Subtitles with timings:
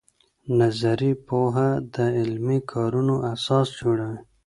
[0.59, 4.19] نظري پوهه د عملي کارونو اساس جوړوي.